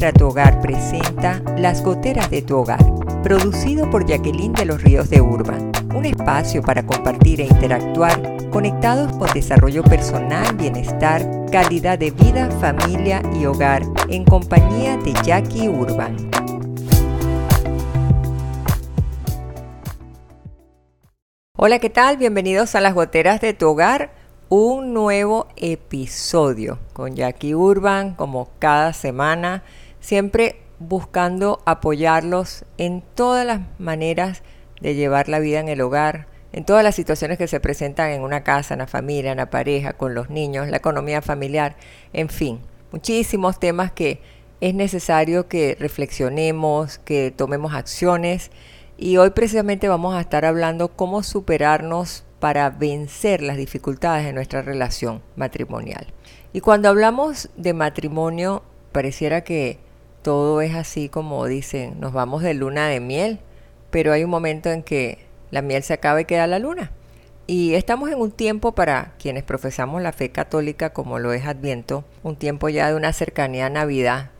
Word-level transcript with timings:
Tu 0.00 0.26
Hogar 0.26 0.62
presenta 0.62 1.42
Las 1.58 1.82
Goteras 1.84 2.30
de 2.30 2.40
tu 2.40 2.56
Hogar, 2.56 2.82
producido 3.22 3.90
por 3.90 4.06
Jacqueline 4.06 4.54
de 4.54 4.64
los 4.64 4.82
Ríos 4.82 5.10
de 5.10 5.20
Urban, 5.20 5.70
un 5.94 6.06
espacio 6.06 6.62
para 6.62 6.86
compartir 6.86 7.42
e 7.42 7.44
interactuar 7.44 8.18
conectados 8.50 9.12
con 9.18 9.30
desarrollo 9.34 9.84
personal, 9.84 10.56
bienestar, 10.56 11.22
calidad 11.52 11.98
de 11.98 12.12
vida, 12.12 12.50
familia 12.62 13.20
y 13.38 13.44
hogar 13.44 13.82
en 14.08 14.24
compañía 14.24 14.96
de 14.96 15.12
Jackie 15.22 15.68
Urban. 15.68 16.16
Hola, 21.58 21.78
¿qué 21.78 21.90
tal? 21.90 22.16
Bienvenidos 22.16 22.74
a 22.74 22.80
Las 22.80 22.94
Goteras 22.94 23.42
de 23.42 23.52
tu 23.52 23.68
Hogar 23.68 24.12
un 24.50 24.92
nuevo 24.92 25.46
episodio 25.54 26.80
con 26.92 27.14
Jackie 27.14 27.54
Urban, 27.54 28.14
como 28.14 28.48
cada 28.58 28.92
semana, 28.92 29.62
siempre 30.00 30.62
buscando 30.78 31.60
apoyarlos 31.66 32.64
en 32.78 33.02
todas 33.14 33.46
las 33.46 33.60
maneras 33.78 34.42
de 34.80 34.94
llevar 34.94 35.28
la 35.28 35.38
vida 35.38 35.60
en 35.60 35.68
el 35.68 35.80
hogar, 35.80 36.26
en 36.52 36.64
todas 36.64 36.82
las 36.82 36.94
situaciones 36.94 37.38
que 37.38 37.46
se 37.46 37.60
presentan 37.60 38.10
en 38.10 38.22
una 38.22 38.42
casa, 38.42 38.74
en 38.74 38.78
la 38.78 38.86
familia, 38.86 39.30
en 39.30 39.36
la 39.36 39.50
pareja, 39.50 39.92
con 39.92 40.14
los 40.14 40.30
niños, 40.30 40.68
la 40.68 40.78
economía 40.78 41.22
familiar, 41.22 41.76
en 42.12 42.28
fin, 42.28 42.60
muchísimos 42.92 43.60
temas 43.60 43.92
que 43.92 44.20
es 44.60 44.74
necesario 44.74 45.48
que 45.48 45.76
reflexionemos, 45.78 46.98
que 46.98 47.32
tomemos 47.34 47.74
acciones 47.74 48.50
y 48.98 49.16
hoy 49.16 49.30
precisamente 49.30 49.88
vamos 49.88 50.14
a 50.14 50.20
estar 50.20 50.44
hablando 50.44 50.88
cómo 50.88 51.22
superarnos 51.22 52.24
para 52.40 52.70
vencer 52.70 53.42
las 53.42 53.56
dificultades 53.56 54.24
de 54.24 54.32
nuestra 54.32 54.62
relación 54.62 55.22
matrimonial. 55.36 56.06
Y 56.52 56.60
cuando 56.60 56.88
hablamos 56.88 57.48
de 57.56 57.74
matrimonio, 57.74 58.62
pareciera 58.92 59.42
que 59.42 59.78
todo 60.22 60.60
es 60.60 60.74
así 60.74 61.08
como 61.08 61.46
dicen, 61.46 61.98
nos 62.00 62.12
vamos 62.12 62.42
de 62.42 62.54
luna 62.54 62.88
de 62.88 63.00
miel, 63.00 63.40
pero 63.90 64.12
hay 64.12 64.24
un 64.24 64.30
momento 64.30 64.70
en 64.70 64.82
que 64.82 65.18
la 65.50 65.62
miel 65.62 65.82
se 65.82 65.94
acaba 65.94 66.20
y 66.20 66.24
queda 66.24 66.46
la 66.46 66.58
luna. 66.58 66.92
Y 67.46 67.74
estamos 67.74 68.10
en 68.10 68.20
un 68.20 68.30
tiempo 68.30 68.72
para 68.72 69.14
quienes 69.18 69.42
profesamos 69.42 70.00
la 70.02 70.12
fe 70.12 70.30
católica 70.30 70.90
como 70.90 71.18
lo 71.18 71.32
es 71.32 71.46
Adviento, 71.46 72.04
un 72.22 72.36
tiempo 72.36 72.68
ya 72.68 72.88
de 72.88 72.94
una 72.94 73.12
cercanía 73.12 73.66
a 73.66 73.70
Navidad, 73.70 74.30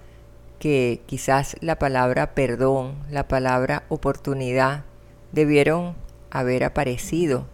que 0.61 1.01
quizás 1.07 1.57
la 1.61 1.79
palabra 1.79 2.35
perdón, 2.35 2.95
la 3.11 3.27
palabra 3.27 3.83
oportunidad 3.89 4.85
debieron 5.33 5.97
haber 6.31 6.63
aparecido 6.63 7.47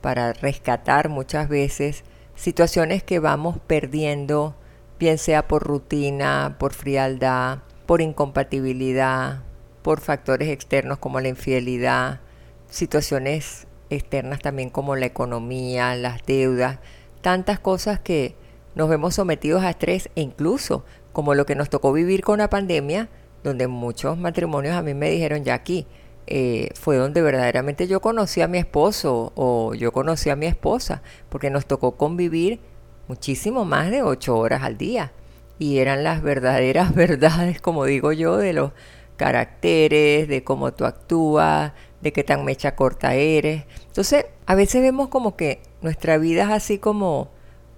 para 0.00 0.32
rescatar 0.32 1.08
muchas 1.08 1.48
veces 1.48 2.02
situaciones 2.34 3.02
que 3.02 3.18
vamos 3.18 3.58
perdiendo, 3.66 4.56
bien 4.98 5.18
sea 5.18 5.46
por 5.46 5.62
rutina, 5.62 6.56
por 6.58 6.72
frialdad, 6.72 7.58
por 7.86 8.00
incompatibilidad, 8.00 9.42
por 9.82 10.00
factores 10.00 10.48
externos 10.48 10.98
como 10.98 11.20
la 11.20 11.28
infidelidad, 11.28 12.20
situaciones 12.68 13.66
externas 13.90 14.40
también 14.40 14.70
como 14.70 14.96
la 14.96 15.06
economía, 15.06 15.94
las 15.94 16.24
deudas, 16.26 16.78
tantas 17.20 17.60
cosas 17.60 18.00
que 18.00 18.34
nos 18.74 18.88
vemos 18.88 19.14
sometidos 19.14 19.62
a 19.62 19.70
estrés 19.70 20.10
e 20.16 20.20
incluso 20.20 20.84
como 21.12 21.34
lo 21.34 21.46
que 21.46 21.54
nos 21.54 21.70
tocó 21.70 21.92
vivir 21.92 22.22
con 22.22 22.38
la 22.38 22.50
pandemia, 22.50 23.08
donde 23.42 23.68
muchos 23.68 24.18
matrimonios 24.18 24.74
a 24.74 24.82
mí 24.82 24.92
me 24.92 25.10
dijeron 25.10 25.44
ya 25.44 25.54
aquí, 25.54 25.86
eh, 26.26 26.70
fue 26.74 26.96
donde 26.96 27.22
verdaderamente 27.22 27.86
yo 27.86 28.00
conocí 28.00 28.40
a 28.40 28.48
mi 28.48 28.58
esposo 28.58 29.32
o 29.36 29.74
yo 29.74 29.92
conocí 29.92 30.28
a 30.28 30.36
mi 30.36 30.46
esposa, 30.46 31.02
porque 31.28 31.50
nos 31.50 31.66
tocó 31.66 31.96
convivir 31.96 32.60
muchísimo 33.08 33.64
más 33.64 33.90
de 33.90 34.02
ocho 34.02 34.36
horas 34.36 34.62
al 34.62 34.76
día. 34.76 35.12
Y 35.58 35.78
eran 35.78 36.04
las 36.04 36.22
verdaderas 36.22 36.94
verdades, 36.94 37.60
como 37.60 37.84
digo 37.84 38.12
yo, 38.12 38.36
de 38.36 38.52
los 38.52 38.72
caracteres, 39.16 40.28
de 40.28 40.44
cómo 40.44 40.72
tú 40.72 40.84
actúas, 40.84 41.72
de 42.00 42.12
qué 42.12 42.22
tan 42.22 42.44
mecha 42.44 42.76
corta 42.76 43.14
eres. 43.14 43.64
Entonces, 43.86 44.26
a 44.46 44.54
veces 44.54 44.82
vemos 44.82 45.08
como 45.08 45.36
que 45.36 45.62
nuestra 45.80 46.18
vida 46.18 46.44
es 46.44 46.50
así 46.50 46.78
como 46.78 47.30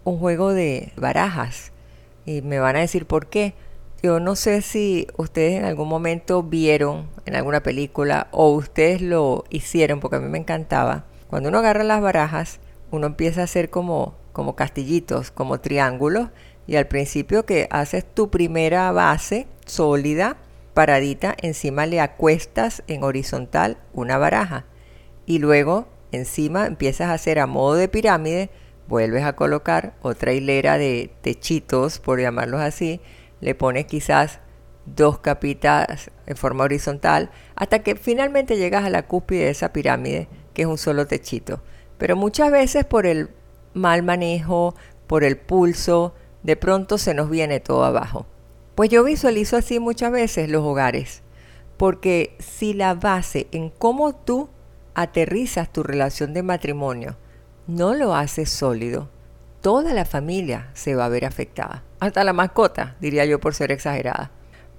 un 0.04 0.18
juego 0.18 0.52
de 0.52 0.92
barajas. 0.96 1.72
Y 2.26 2.42
me 2.42 2.58
van 2.58 2.76
a 2.76 2.80
decir 2.80 3.06
por 3.06 3.26
qué. 3.28 3.54
Yo 4.02 4.20
no 4.20 4.36
sé 4.36 4.62
si 4.62 5.08
ustedes 5.16 5.58
en 5.58 5.64
algún 5.64 5.88
momento 5.88 6.42
vieron 6.42 7.08
en 7.26 7.34
alguna 7.34 7.62
película 7.62 8.28
o 8.30 8.50
ustedes 8.50 9.02
lo 9.02 9.44
hicieron 9.50 9.98
porque 9.98 10.16
a 10.16 10.20
mí 10.20 10.28
me 10.28 10.38
encantaba. 10.38 11.04
Cuando 11.28 11.48
uno 11.48 11.58
agarra 11.58 11.82
las 11.82 12.00
barajas, 12.00 12.60
uno 12.90 13.08
empieza 13.08 13.40
a 13.40 13.44
hacer 13.44 13.70
como, 13.70 14.14
como 14.32 14.54
castillitos, 14.54 15.30
como 15.30 15.60
triángulos 15.60 16.28
y 16.68 16.76
al 16.76 16.86
principio 16.86 17.46
que 17.46 17.66
haces 17.70 18.04
tu 18.04 18.30
primera 18.30 18.92
base 18.92 19.48
sólida, 19.64 20.36
paradita, 20.74 21.34
encima 21.40 21.86
le 21.86 21.98
acuestas 21.98 22.84
en 22.86 23.02
horizontal 23.02 23.78
una 23.94 24.18
baraja 24.18 24.66
y 25.24 25.38
luego 25.38 25.88
encima 26.12 26.66
empiezas 26.66 27.08
a 27.08 27.14
hacer 27.14 27.38
a 27.38 27.46
modo 27.46 27.74
de 27.74 27.88
pirámide, 27.88 28.50
vuelves 28.86 29.24
a 29.24 29.34
colocar 29.34 29.94
otra 30.02 30.34
hilera 30.34 30.76
de 30.76 31.10
techitos, 31.22 31.98
por 31.98 32.20
llamarlos 32.20 32.60
así, 32.60 33.00
le 33.40 33.54
pones 33.54 33.86
quizás 33.86 34.40
dos 34.84 35.20
capitas 35.20 36.10
en 36.26 36.36
forma 36.36 36.64
horizontal 36.64 37.30
hasta 37.56 37.78
que 37.78 37.96
finalmente 37.96 38.58
llegas 38.58 38.84
a 38.84 38.90
la 38.90 39.06
cúspide 39.06 39.44
de 39.44 39.50
esa 39.50 39.72
pirámide 39.72 40.28
que 40.52 40.62
es 40.62 40.68
un 40.68 40.78
solo 40.78 41.06
techito. 41.06 41.62
Pero 41.96 42.14
muchas 42.14 42.50
veces 42.50 42.84
por 42.84 43.06
el 43.06 43.30
mal 43.72 44.02
manejo, 44.02 44.74
por 45.06 45.24
el 45.24 45.38
pulso, 45.38 46.14
de 46.42 46.56
pronto 46.56 46.98
se 46.98 47.14
nos 47.14 47.30
viene 47.30 47.60
todo 47.60 47.84
abajo. 47.84 48.26
Pues 48.74 48.90
yo 48.90 49.04
visualizo 49.04 49.56
así 49.56 49.80
muchas 49.80 50.12
veces 50.12 50.48
los 50.48 50.62
hogares, 50.62 51.22
porque 51.76 52.36
si 52.38 52.74
la 52.74 52.94
base 52.94 53.48
en 53.52 53.70
cómo 53.70 54.14
tú 54.14 54.48
aterrizas 54.94 55.72
tu 55.72 55.82
relación 55.82 56.34
de 56.34 56.42
matrimonio 56.42 57.16
no 57.66 57.94
lo 57.94 58.14
haces 58.14 58.50
sólido, 58.50 59.08
toda 59.60 59.92
la 59.92 60.04
familia 60.04 60.70
se 60.74 60.94
va 60.94 61.04
a 61.04 61.10
ver 61.10 61.24
afectada. 61.24 61.84
Hasta 62.00 62.24
la 62.24 62.32
mascota, 62.32 62.96
diría 63.00 63.24
yo 63.24 63.40
por 63.40 63.54
ser 63.54 63.72
exagerada. 63.72 64.30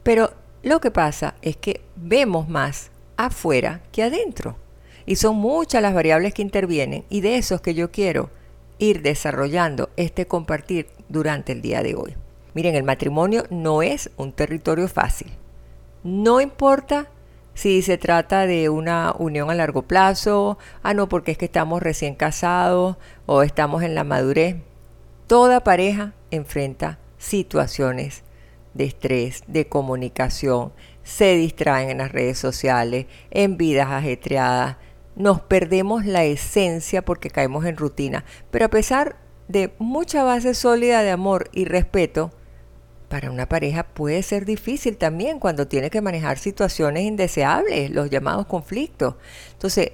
Pero 0.03 0.31
lo 0.63 0.81
que 0.81 0.91
pasa 0.91 1.35
es 1.41 1.55
que 1.57 1.81
vemos 1.95 2.49
más 2.49 2.91
afuera 3.15 3.81
que 3.91 4.03
adentro. 4.03 4.57
Y 5.05 5.15
son 5.15 5.35
muchas 5.35 5.81
las 5.81 5.93
variables 5.93 6.33
que 6.33 6.41
intervienen 6.41 7.05
y 7.09 7.21
de 7.21 7.37
esos 7.37 7.61
que 7.61 7.73
yo 7.73 7.91
quiero 7.91 8.29
ir 8.77 9.01
desarrollando 9.01 9.89
este 9.97 10.25
compartir 10.25 10.87
durante 11.09 11.51
el 11.51 11.61
día 11.61 11.83
de 11.83 11.95
hoy. 11.95 12.15
Miren, 12.53 12.75
el 12.75 12.83
matrimonio 12.83 13.43
no 13.49 13.81
es 13.81 14.09
un 14.17 14.31
territorio 14.31 14.87
fácil. 14.87 15.31
No 16.03 16.39
importa 16.39 17.07
si 17.53 17.81
se 17.81 17.97
trata 17.97 18.47
de 18.47 18.69
una 18.69 19.13
unión 19.17 19.49
a 19.49 19.55
largo 19.55 19.81
plazo, 19.81 20.57
ah, 20.81 20.93
no, 20.93 21.09
porque 21.09 21.31
es 21.31 21.37
que 21.37 21.45
estamos 21.45 21.83
recién 21.83 22.15
casados 22.15 22.95
o 23.25 23.43
estamos 23.43 23.83
en 23.83 23.95
la 23.95 24.05
madurez. 24.05 24.55
Toda 25.27 25.63
pareja 25.63 26.13
enfrenta 26.31 26.99
situaciones 27.17 28.23
de 28.73 28.85
estrés, 28.85 29.43
de 29.47 29.67
comunicación, 29.67 30.71
se 31.03 31.35
distraen 31.35 31.89
en 31.89 31.97
las 31.97 32.11
redes 32.11 32.37
sociales, 32.37 33.07
en 33.31 33.57
vidas 33.57 33.89
ajetreadas, 33.89 34.77
nos 35.15 35.41
perdemos 35.41 36.05
la 36.05 36.23
esencia 36.23 37.03
porque 37.03 37.29
caemos 37.29 37.65
en 37.65 37.75
rutina. 37.75 38.23
Pero 38.51 38.65
a 38.65 38.69
pesar 38.69 39.17
de 39.49 39.73
mucha 39.77 40.23
base 40.23 40.53
sólida 40.53 41.01
de 41.01 41.11
amor 41.11 41.49
y 41.51 41.65
respeto, 41.65 42.31
para 43.09 43.29
una 43.29 43.49
pareja 43.49 43.83
puede 43.83 44.23
ser 44.23 44.45
difícil 44.45 44.95
también 44.95 45.39
cuando 45.39 45.67
tiene 45.67 45.89
que 45.89 45.99
manejar 45.99 46.37
situaciones 46.37 47.03
indeseables, 47.03 47.91
los 47.91 48.09
llamados 48.09 48.45
conflictos. 48.45 49.15
Entonces, 49.51 49.91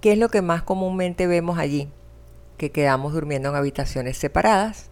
¿qué 0.00 0.12
es 0.12 0.18
lo 0.18 0.28
que 0.30 0.42
más 0.42 0.64
comúnmente 0.64 1.28
vemos 1.28 1.58
allí? 1.58 1.88
que 2.62 2.70
quedamos 2.70 3.12
durmiendo 3.12 3.48
en 3.48 3.56
habitaciones 3.56 4.16
separadas 4.16 4.88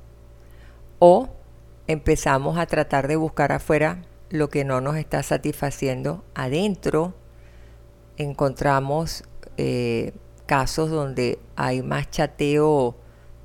o 0.99 1.29
empezamos 1.87 2.59
a 2.59 2.67
tratar 2.67 3.07
de 3.07 3.15
buscar 3.15 3.53
afuera 3.53 4.03
lo 4.29 4.49
que 4.49 4.65
no 4.65 4.81
nos 4.81 4.97
está 4.97 5.23
satisfaciendo 5.23 6.25
adentro. 6.35 7.15
Encontramos 8.17 9.23
eh, 9.57 10.15
casos 10.47 10.91
donde 10.91 11.39
hay 11.55 11.81
más 11.83 12.11
chateo 12.11 12.97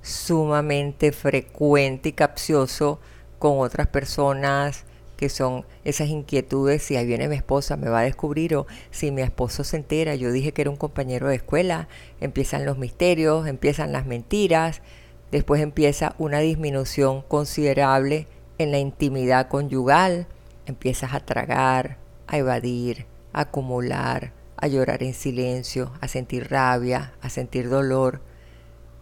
sumamente 0.06 1.12
frecuente 1.12 2.10
y 2.10 2.12
capcioso 2.12 3.00
con 3.40 3.60
otras 3.60 3.88
personas, 3.88 4.86
que 5.18 5.30
son 5.30 5.66
esas 5.84 6.10
inquietudes, 6.10 6.84
si 6.84 6.96
ahí 6.96 7.08
viene 7.08 7.28
mi 7.28 7.36
esposa, 7.36 7.76
me 7.76 7.90
va 7.90 8.02
a 8.02 8.04
descubrir, 8.04 8.56
o 8.56 8.68
si 8.92 9.10
mi 9.10 9.24
esposo 9.24 9.64
se 9.64 9.78
entera, 9.78 10.14
yo 10.14 10.32
dije 10.32 10.52
que 10.52 10.62
era 10.62 10.70
un 10.70 10.78
compañero 10.78 11.28
de 11.28 11.36
escuela, 11.36 11.88
empiezan 12.22 12.66
los 12.66 12.78
misterios, 12.78 13.48
empiezan 13.48 13.92
las 13.92 14.06
mentiras, 14.06 14.82
después 15.32 15.60
empieza 15.60 16.14
una 16.20 16.40
disminución 16.40 17.24
considerable 17.24 18.28
en 18.60 18.72
la 18.72 18.78
intimidad 18.78 19.48
conyugal, 19.48 20.28
empiezas 20.68 21.16
a 21.16 21.20
tragar, 21.20 21.98
a 22.28 22.38
evadir, 22.38 23.08
a 23.34 23.42
acumular, 23.42 24.34
a 24.56 24.68
llorar 24.68 25.02
en 25.02 25.16
silencio, 25.16 25.92
a 26.00 26.08
sentir 26.08 26.52
rabia, 26.52 27.14
a 27.22 27.30
sentir 27.32 27.70
dolor. 27.70 28.22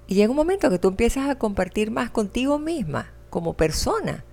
Y 0.08 0.16
llega 0.16 0.32
un 0.32 0.36
momento 0.36 0.70
que 0.70 0.80
tú 0.80 0.90
empiezas 0.90 1.30
a 1.30 1.36
compartir 1.36 1.92
más 1.92 2.10
contigo 2.10 2.60
misma, 2.60 3.12
como 3.30 3.54
persona, 3.54 4.24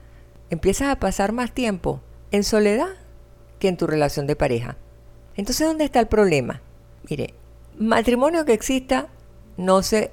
empiezas 0.50 0.88
a 0.88 0.98
pasar 0.98 1.32
más 1.32 1.52
tiempo 1.52 2.00
en 2.32 2.44
soledad 2.44 2.88
que 3.58 3.68
en 3.68 3.76
tu 3.76 3.86
relación 3.86 4.26
de 4.26 4.36
pareja. 4.36 4.76
Entonces, 5.36 5.66
¿dónde 5.66 5.84
está 5.84 6.00
el 6.00 6.08
problema? 6.08 6.60
Mire, 7.08 7.34
matrimonio 7.78 8.44
que 8.44 8.52
exista 8.52 9.08
no 9.56 9.82
se 9.82 10.10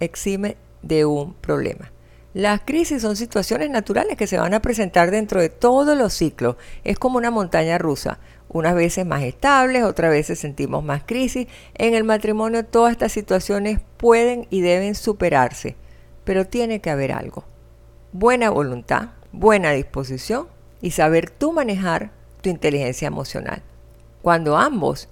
exime 0.00 0.56
de 0.82 1.04
un 1.04 1.34
problema. 1.34 1.92
Las 2.34 2.62
crisis 2.62 3.00
son 3.02 3.14
situaciones 3.14 3.70
naturales 3.70 4.16
que 4.16 4.26
se 4.26 4.38
van 4.38 4.54
a 4.54 4.60
presentar 4.60 5.12
dentro 5.12 5.40
de 5.40 5.50
todos 5.50 5.96
los 5.96 6.12
ciclos. 6.12 6.56
Es 6.82 6.98
como 6.98 7.16
una 7.16 7.30
montaña 7.30 7.78
rusa. 7.78 8.18
Unas 8.48 8.74
veces 8.74 9.06
más 9.06 9.22
estables, 9.22 9.84
otras 9.84 10.10
veces 10.10 10.40
sentimos 10.40 10.82
más 10.82 11.04
crisis. 11.06 11.46
En 11.74 11.94
el 11.94 12.02
matrimonio 12.02 12.64
todas 12.64 12.90
estas 12.90 13.12
situaciones 13.12 13.78
pueden 13.98 14.48
y 14.50 14.62
deben 14.62 14.96
superarse. 14.96 15.76
Pero 16.24 16.44
tiene 16.44 16.80
que 16.80 16.90
haber 16.90 17.12
algo. 17.12 17.44
Buena 18.10 18.50
voluntad, 18.50 19.10
buena 19.30 19.70
disposición 19.70 20.48
y 20.80 20.90
saber 20.90 21.30
tú 21.30 21.52
manejar 21.52 22.10
tu 22.40 22.50
inteligencia 22.50 23.06
emocional. 23.06 23.62
Cuando 24.22 24.56
ambos 24.56 25.08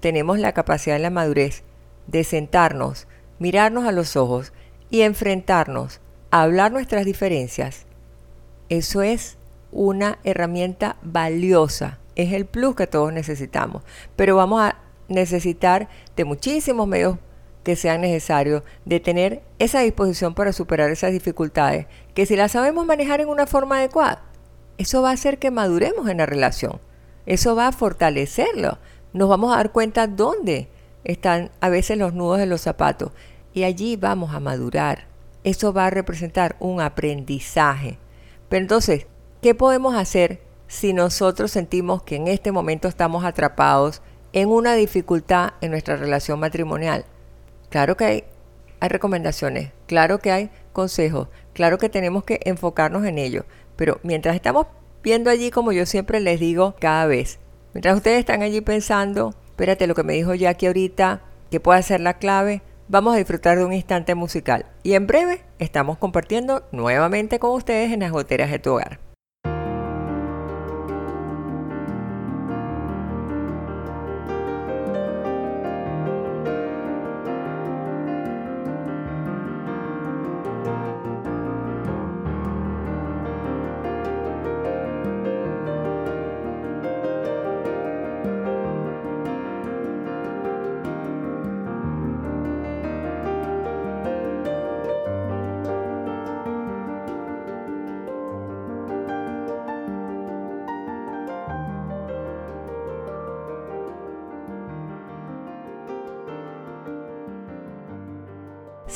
tenemos 0.00 0.38
la 0.38 0.52
capacidad 0.52 0.98
y 0.98 1.02
la 1.02 1.08
madurez 1.08 1.62
de 2.08 2.24
sentarnos, 2.24 3.06
mirarnos 3.38 3.86
a 3.86 3.92
los 3.92 4.16
ojos 4.16 4.52
y 4.90 5.00
enfrentarnos 5.00 6.00
hablar 6.30 6.72
nuestras 6.72 7.04
diferencias, 7.04 7.86
eso 8.68 9.02
es 9.02 9.36
una 9.72 10.18
herramienta 10.24 10.96
valiosa, 11.02 11.98
es 12.16 12.32
el 12.32 12.46
plus 12.46 12.74
que 12.74 12.86
todos 12.86 13.12
necesitamos, 13.12 13.82
pero 14.16 14.36
vamos 14.36 14.60
a 14.60 14.76
necesitar 15.08 15.88
de 16.16 16.24
muchísimos 16.24 16.86
medios 16.86 17.16
que 17.62 17.76
sean 17.76 18.00
necesarios, 18.00 18.62
de 18.84 19.00
tener 19.00 19.42
esa 19.58 19.80
disposición 19.80 20.34
para 20.34 20.52
superar 20.52 20.90
esas 20.90 21.12
dificultades, 21.12 21.86
que 22.14 22.26
si 22.26 22.36
las 22.36 22.52
sabemos 22.52 22.86
manejar 22.86 23.20
en 23.20 23.28
una 23.28 23.46
forma 23.46 23.78
adecuada, 23.78 24.22
eso 24.78 25.02
va 25.02 25.10
a 25.10 25.14
hacer 25.14 25.38
que 25.38 25.50
maduremos 25.50 26.08
en 26.08 26.18
la 26.18 26.26
relación, 26.26 26.80
eso 27.26 27.54
va 27.56 27.68
a 27.68 27.72
fortalecerlo, 27.72 28.78
nos 29.12 29.28
vamos 29.28 29.52
a 29.52 29.56
dar 29.56 29.72
cuenta 29.72 30.06
dónde 30.06 30.68
están 31.04 31.50
a 31.60 31.68
veces 31.68 31.98
los 31.98 32.14
nudos 32.14 32.38
de 32.38 32.46
los 32.46 32.60
zapatos. 32.60 33.12
Y 33.54 33.64
allí 33.64 33.96
vamos 33.96 34.34
a 34.34 34.40
madurar. 34.40 35.07
Eso 35.44 35.72
va 35.72 35.86
a 35.86 35.90
representar 35.90 36.56
un 36.60 36.80
aprendizaje. 36.80 37.98
Pero 38.48 38.62
entonces, 38.62 39.06
¿qué 39.40 39.54
podemos 39.54 39.94
hacer 39.94 40.40
si 40.66 40.92
nosotros 40.92 41.50
sentimos 41.50 42.02
que 42.02 42.16
en 42.16 42.28
este 42.28 42.52
momento 42.52 42.88
estamos 42.88 43.24
atrapados 43.24 44.02
en 44.32 44.48
una 44.48 44.74
dificultad 44.74 45.54
en 45.60 45.70
nuestra 45.70 45.96
relación 45.96 46.40
matrimonial? 46.40 47.04
Claro 47.70 47.96
que 47.96 48.04
hay, 48.04 48.24
hay 48.80 48.88
recomendaciones, 48.88 49.72
claro 49.86 50.18
que 50.18 50.32
hay 50.32 50.50
consejos, 50.72 51.28
claro 51.52 51.78
que 51.78 51.88
tenemos 51.88 52.24
que 52.24 52.40
enfocarnos 52.44 53.04
en 53.04 53.18
ello, 53.18 53.44
pero 53.76 54.00
mientras 54.02 54.34
estamos 54.34 54.66
viendo 55.02 55.30
allí, 55.30 55.50
como 55.50 55.72
yo 55.72 55.86
siempre 55.86 56.20
les 56.20 56.40
digo 56.40 56.74
cada 56.80 57.06
vez, 57.06 57.38
mientras 57.74 57.96
ustedes 57.96 58.20
están 58.20 58.42
allí 58.42 58.60
pensando, 58.60 59.34
espérate 59.48 59.86
lo 59.86 59.94
que 59.94 60.02
me 60.02 60.14
dijo 60.14 60.34
Jackie 60.34 60.66
ahorita, 60.66 61.22
que 61.50 61.60
puede 61.60 61.82
ser 61.82 62.00
la 62.00 62.18
clave, 62.18 62.62
vamos 62.88 63.14
a 63.14 63.18
disfrutar 63.18 63.58
de 63.58 63.64
un 63.64 63.72
instante 63.72 64.14
musical. 64.14 64.66
Y 64.82 64.94
en 64.94 65.06
breve 65.06 65.44
estamos 65.58 65.98
compartiendo 65.98 66.64
nuevamente 66.72 67.38
con 67.38 67.52
ustedes 67.52 67.92
en 67.92 68.00
las 68.00 68.12
goteras 68.12 68.50
de 68.50 68.58
tu 68.58 68.72
hogar. 68.72 69.07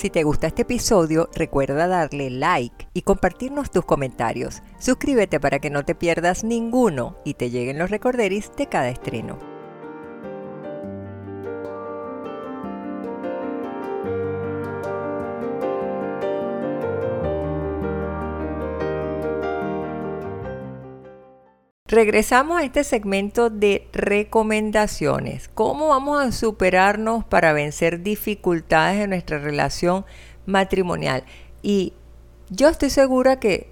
Si 0.02 0.10
te 0.10 0.24
gusta 0.24 0.48
este 0.48 0.62
episodio, 0.62 1.30
recuerda 1.32 1.86
darle 1.86 2.28
like 2.28 2.88
y 2.92 3.02
compartirnos 3.02 3.70
tus 3.70 3.84
comentarios. 3.84 4.60
Suscríbete 4.80 5.38
para 5.38 5.60
que 5.60 5.70
no 5.70 5.84
te 5.84 5.94
pierdas 5.94 6.42
ninguno 6.42 7.18
y 7.24 7.34
te 7.34 7.50
lleguen 7.50 7.78
los 7.78 7.88
recorderis 7.88 8.50
de 8.56 8.66
cada 8.66 8.88
estreno. 8.88 9.51
Regresamos 22.02 22.58
a 22.58 22.64
este 22.64 22.82
segmento 22.82 23.48
de 23.48 23.86
recomendaciones. 23.92 25.48
¿Cómo 25.54 25.86
vamos 25.86 26.20
a 26.20 26.32
superarnos 26.32 27.22
para 27.22 27.52
vencer 27.52 28.02
dificultades 28.02 29.04
en 29.04 29.10
nuestra 29.10 29.38
relación 29.38 30.04
matrimonial? 30.44 31.22
Y 31.62 31.92
yo 32.50 32.68
estoy 32.68 32.90
segura 32.90 33.38
que 33.38 33.70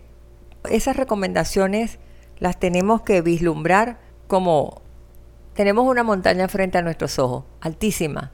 esas 0.70 0.96
recomendaciones 0.96 1.98
las 2.38 2.60
tenemos 2.60 3.02
que 3.02 3.20
vislumbrar 3.20 3.98
como 4.28 4.80
tenemos 5.54 5.88
una 5.88 6.04
montaña 6.04 6.46
frente 6.46 6.78
a 6.78 6.82
nuestros 6.82 7.18
ojos, 7.18 7.46
altísima. 7.60 8.30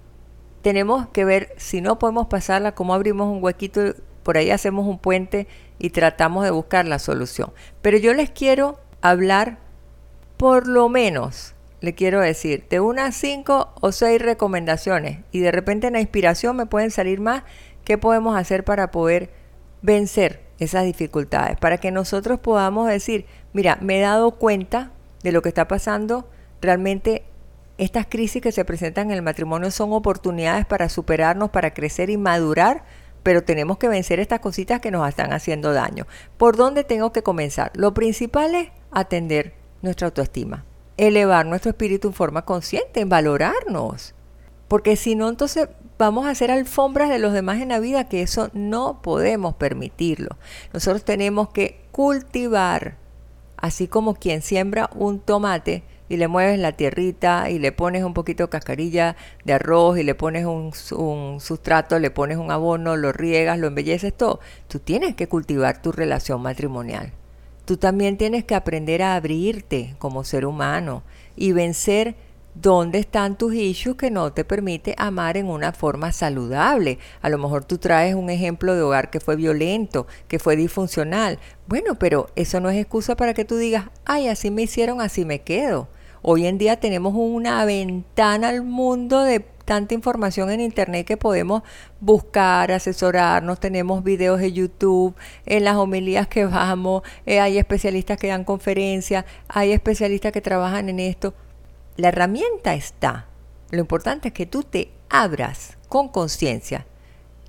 Tenemos 0.60 1.06
que 1.06 1.24
ver 1.24 1.54
si 1.56 1.80
no 1.80 1.98
podemos 1.98 2.26
pasarla, 2.26 2.74
cómo 2.74 2.92
abrimos 2.92 3.34
un 3.34 3.42
huequito, 3.42 3.94
por 4.24 4.36
ahí 4.36 4.50
hacemos 4.50 4.86
un 4.86 4.98
puente 4.98 5.48
y 5.78 5.88
tratamos 5.88 6.44
de 6.44 6.50
buscar 6.50 6.84
la 6.84 6.98
solución. 6.98 7.54
Pero 7.80 7.96
yo 7.96 8.12
les 8.12 8.28
quiero 8.28 8.78
hablar 9.00 9.64
por 10.36 10.66
lo 10.66 10.88
menos, 10.88 11.54
le 11.80 11.94
quiero 11.94 12.20
decir, 12.20 12.66
de 12.68 12.80
unas 12.80 13.14
cinco 13.16 13.72
o 13.80 13.92
seis 13.92 14.20
recomendaciones 14.20 15.20
y 15.32 15.40
de 15.40 15.52
repente 15.52 15.86
en 15.86 15.94
la 15.94 16.00
inspiración 16.00 16.56
me 16.56 16.66
pueden 16.66 16.90
salir 16.90 17.20
más, 17.20 17.42
¿qué 17.84 17.98
podemos 17.98 18.36
hacer 18.36 18.64
para 18.64 18.90
poder 18.90 19.30
vencer 19.82 20.42
esas 20.58 20.84
dificultades? 20.84 21.56
Para 21.58 21.78
que 21.78 21.90
nosotros 21.90 22.40
podamos 22.40 22.88
decir, 22.88 23.26
mira, 23.52 23.78
me 23.80 23.98
he 23.98 24.02
dado 24.02 24.32
cuenta 24.32 24.92
de 25.22 25.32
lo 25.32 25.42
que 25.42 25.48
está 25.48 25.68
pasando, 25.68 26.28
realmente 26.60 27.24
estas 27.78 28.06
crisis 28.06 28.42
que 28.42 28.52
se 28.52 28.64
presentan 28.64 29.10
en 29.10 29.16
el 29.16 29.22
matrimonio 29.22 29.70
son 29.70 29.92
oportunidades 29.92 30.66
para 30.66 30.88
superarnos, 30.88 31.50
para 31.50 31.74
crecer 31.74 32.10
y 32.10 32.16
madurar, 32.16 32.84
pero 33.22 33.42
tenemos 33.42 33.76
que 33.78 33.88
vencer 33.88 34.20
estas 34.20 34.40
cositas 34.40 34.80
que 34.80 34.90
nos 34.90 35.08
están 35.08 35.32
haciendo 35.32 35.72
daño. 35.72 36.06
¿Por 36.36 36.56
dónde 36.56 36.84
tengo 36.84 37.12
que 37.12 37.22
comenzar? 37.22 37.72
Lo 37.74 37.92
principal 37.92 38.54
es 38.54 38.68
atender 38.92 39.65
nuestra 39.86 40.08
autoestima, 40.08 40.64
elevar 40.96 41.46
nuestro 41.46 41.70
espíritu 41.70 42.08
en 42.08 42.14
forma 42.14 42.44
consciente, 42.44 43.00
en 43.00 43.08
valorarnos. 43.08 44.14
Porque 44.68 44.96
si 44.96 45.14
no, 45.14 45.28
entonces 45.28 45.68
vamos 45.98 46.26
a 46.26 46.30
hacer 46.30 46.50
alfombras 46.50 47.08
de 47.08 47.18
los 47.18 47.32
demás 47.32 47.60
en 47.60 47.68
la 47.68 47.78
vida, 47.78 48.08
que 48.08 48.22
eso 48.22 48.50
no 48.52 49.00
podemos 49.02 49.54
permitirlo. 49.54 50.36
Nosotros 50.72 51.04
tenemos 51.04 51.50
que 51.50 51.80
cultivar, 51.92 52.96
así 53.56 53.88
como 53.88 54.14
quien 54.14 54.42
siembra 54.42 54.90
un 54.94 55.20
tomate 55.20 55.84
y 56.08 56.16
le 56.16 56.28
mueves 56.28 56.58
la 56.58 56.72
tierrita 56.72 57.50
y 57.50 57.58
le 57.58 57.72
pones 57.72 58.04
un 58.04 58.14
poquito 58.14 58.44
de 58.44 58.48
cascarilla 58.48 59.16
de 59.44 59.54
arroz 59.54 59.98
y 59.98 60.02
le 60.02 60.14
pones 60.14 60.44
un, 60.44 60.72
un 60.96 61.40
sustrato, 61.40 61.98
le 61.98 62.10
pones 62.10 62.36
un 62.38 62.50
abono, 62.50 62.96
lo 62.96 63.12
riegas, 63.12 63.58
lo 63.58 63.66
embelleces 63.66 64.16
todo. 64.16 64.40
Tú 64.68 64.78
tienes 64.78 65.14
que 65.14 65.28
cultivar 65.28 65.82
tu 65.82 65.92
relación 65.92 66.42
matrimonial. 66.42 67.12
Tú 67.66 67.76
también 67.76 68.16
tienes 68.16 68.44
que 68.44 68.54
aprender 68.54 69.02
a 69.02 69.16
abrirte 69.16 69.96
como 69.98 70.22
ser 70.22 70.46
humano 70.46 71.02
y 71.34 71.50
vencer 71.50 72.14
dónde 72.54 73.00
están 73.00 73.36
tus 73.36 73.54
issues 73.54 73.96
que 73.96 74.08
no 74.08 74.32
te 74.32 74.44
permite 74.44 74.94
amar 74.96 75.36
en 75.36 75.48
una 75.48 75.72
forma 75.72 76.12
saludable. 76.12 77.00
A 77.22 77.28
lo 77.28 77.38
mejor 77.38 77.64
tú 77.64 77.78
traes 77.78 78.14
un 78.14 78.30
ejemplo 78.30 78.76
de 78.76 78.82
hogar 78.82 79.10
que 79.10 79.18
fue 79.18 79.34
violento, 79.34 80.06
que 80.28 80.38
fue 80.38 80.54
disfuncional. 80.54 81.40
Bueno, 81.66 81.98
pero 81.98 82.28
eso 82.36 82.60
no 82.60 82.70
es 82.70 82.78
excusa 82.78 83.16
para 83.16 83.34
que 83.34 83.44
tú 83.44 83.56
digas, 83.56 83.86
ay, 84.04 84.28
así 84.28 84.52
me 84.52 84.62
hicieron, 84.62 85.00
así 85.00 85.24
me 85.24 85.40
quedo. 85.40 85.88
Hoy 86.22 86.46
en 86.46 86.58
día 86.58 86.78
tenemos 86.78 87.14
una 87.16 87.64
ventana 87.64 88.50
al 88.50 88.62
mundo 88.62 89.22
de 89.22 89.44
tanta 89.66 89.94
información 89.94 90.48
en 90.50 90.62
internet 90.62 91.06
que 91.06 91.18
podemos 91.18 91.62
buscar, 92.00 92.72
asesorarnos, 92.72 93.60
tenemos 93.60 94.02
videos 94.02 94.40
de 94.40 94.52
YouTube, 94.52 95.14
en 95.44 95.64
las 95.64 95.76
homilías 95.76 96.28
que 96.28 96.46
vamos, 96.46 97.02
eh, 97.26 97.40
hay 97.40 97.58
especialistas 97.58 98.16
que 98.16 98.28
dan 98.28 98.44
conferencias, 98.44 99.26
hay 99.48 99.72
especialistas 99.72 100.32
que 100.32 100.40
trabajan 100.40 100.88
en 100.88 101.00
esto. 101.00 101.34
La 101.96 102.08
herramienta 102.08 102.74
está. 102.74 103.26
Lo 103.70 103.80
importante 103.80 104.28
es 104.28 104.34
que 104.34 104.46
tú 104.46 104.62
te 104.62 104.92
abras 105.10 105.76
con 105.88 106.08
conciencia, 106.08 106.86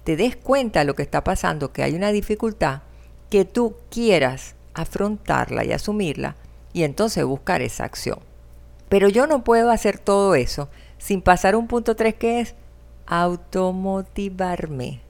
te 0.03 0.15
des 0.15 0.35
cuenta 0.35 0.79
de 0.79 0.85
lo 0.85 0.95
que 0.95 1.03
está 1.03 1.23
pasando, 1.23 1.71
que 1.71 1.83
hay 1.83 1.93
una 1.93 2.11
dificultad, 2.11 2.81
que 3.29 3.45
tú 3.45 3.75
quieras 3.91 4.55
afrontarla 4.73 5.63
y 5.65 5.71
asumirla 5.71 6.35
y 6.73 6.83
entonces 6.83 7.23
buscar 7.25 7.61
esa 7.61 7.83
acción. 7.83 8.19
Pero 8.89 9.09
yo 9.09 9.27
no 9.27 9.43
puedo 9.43 9.69
hacer 9.69 9.99
todo 9.99 10.33
eso 10.33 10.69
sin 10.97 11.21
pasar 11.21 11.55
un 11.55 11.67
punto 11.67 11.95
3 11.95 12.15
que 12.15 12.39
es 12.39 12.55
automotivarme. 13.05 15.01